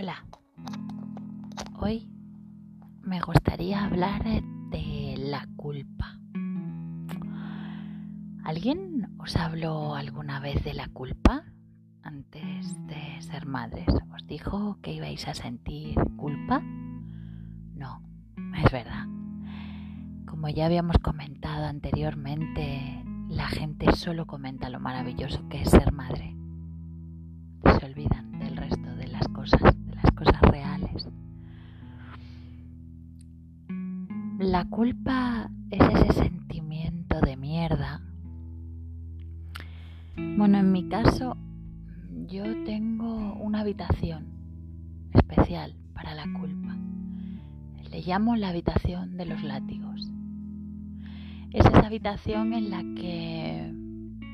[0.00, 0.24] Hola,
[1.80, 2.08] hoy
[3.02, 6.20] me gustaría hablar de la culpa.
[8.44, 11.42] ¿Alguien os habló alguna vez de la culpa
[12.04, 13.88] antes de ser madres?
[14.14, 16.60] ¿Os dijo que ibais a sentir culpa?
[16.60, 18.00] No,
[18.56, 19.04] es verdad.
[20.26, 26.36] Como ya habíamos comentado anteriormente, la gente solo comenta lo maravilloso que es ser madre.
[27.80, 29.77] Se olvidan del resto de las cosas.
[34.48, 38.00] La culpa es ese sentimiento de mierda.
[40.16, 41.36] Bueno, en mi caso,
[42.28, 44.26] yo tengo una habitación
[45.12, 46.74] especial para la culpa.
[47.90, 50.10] Le llamo la habitación de los látigos.
[51.52, 53.70] Es esa habitación en la que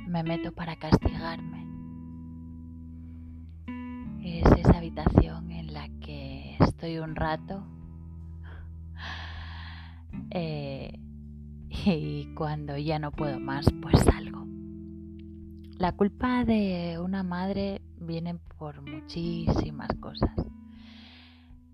[0.06, 1.66] me meto para castigarme.
[4.22, 7.73] Es esa habitación en la que estoy un rato
[10.34, 10.98] eh,
[11.70, 14.44] y cuando ya no puedo más, pues salgo.
[15.78, 20.34] La culpa de una madre viene por muchísimas cosas.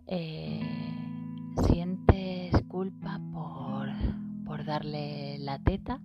[0.07, 0.61] Eh,
[1.67, 3.89] sientes culpa por,
[4.45, 6.01] por darle la teta.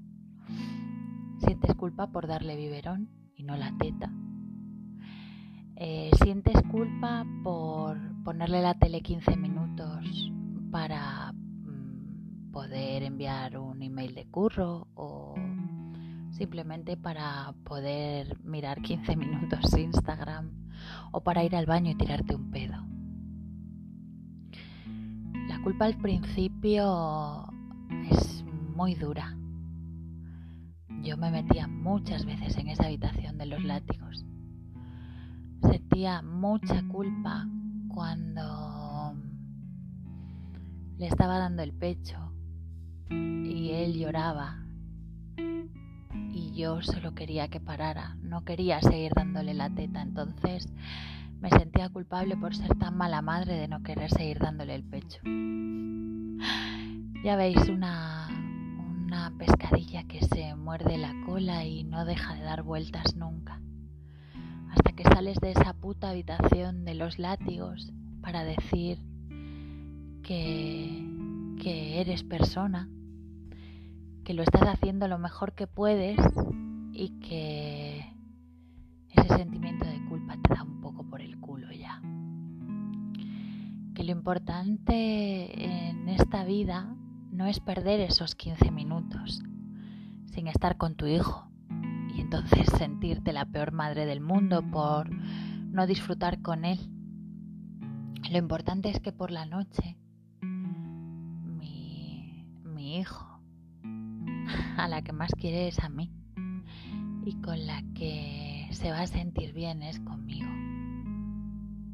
[1.39, 4.11] Sientes culpa por darle biberón y no la teta.
[5.77, 10.31] Eh, sientes culpa por ponerle la tele 15 minutos
[10.71, 11.24] para
[12.75, 15.35] enviar un email de curro o
[16.31, 20.51] simplemente para poder mirar 15 minutos Instagram
[21.11, 22.75] o para ir al baño y tirarte un pedo.
[25.47, 27.47] La culpa al principio
[28.11, 28.43] es
[28.75, 29.37] muy dura.
[31.01, 34.25] Yo me metía muchas veces en esa habitación de los látigos.
[35.61, 37.47] Sentía mucha culpa
[37.93, 39.15] cuando
[40.97, 42.34] le estaba dando el pecho
[43.97, 44.63] lloraba.
[46.33, 50.67] Y yo solo quería que parara, no quería seguir dándole la teta, entonces
[51.39, 55.19] me sentía culpable por ser tan mala madre de no querer seguir dándole el pecho.
[57.23, 58.27] Ya veis una,
[59.05, 63.61] una pescadilla que se muerde la cola y no deja de dar vueltas nunca,
[64.71, 67.91] hasta que sales de esa puta habitación de los látigos
[68.21, 68.99] para decir
[70.23, 71.05] que,
[71.61, 72.89] que eres persona
[74.25, 76.17] que lo estás haciendo lo mejor que puedes
[76.91, 78.11] y que
[79.11, 82.01] ese sentimiento de culpa te da un poco por el culo ya.
[83.93, 86.95] Que lo importante en esta vida
[87.31, 89.43] no es perder esos 15 minutos
[90.33, 91.47] sin estar con tu hijo
[92.15, 96.79] y entonces sentirte la peor madre del mundo por no disfrutar con él.
[98.31, 99.97] Lo importante es que por la noche
[101.59, 103.34] mi, mi hijo
[104.85, 106.11] a la que más quiere es a mí
[107.25, 110.47] y con la que se va a sentir bien es conmigo.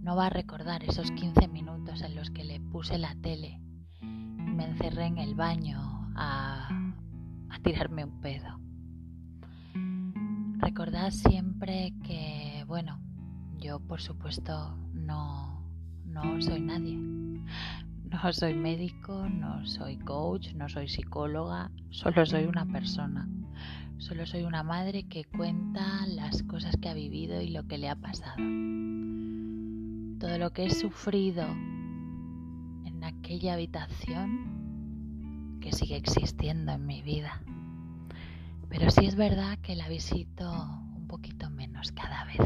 [0.01, 3.61] No va a recordar esos 15 minutos en los que le puse la tele
[4.01, 4.05] y
[4.51, 5.79] me encerré en el baño
[6.17, 6.67] a,
[7.49, 8.59] a tirarme un pedo.
[10.57, 12.99] Recordad siempre que, bueno,
[13.57, 15.63] yo por supuesto no,
[16.03, 16.99] no soy nadie.
[18.23, 23.27] No soy médico, no soy coach, no soy psicóloga, solo soy una persona.
[23.97, 27.89] Solo soy una madre que cuenta las cosas que ha vivido y lo que le
[27.89, 28.35] ha pasado.
[30.19, 37.41] Todo lo que he sufrido en aquella habitación que sigue existiendo en mi vida.
[38.69, 40.47] Pero sí es verdad que la visito
[40.95, 42.37] un poquito menos cada vez.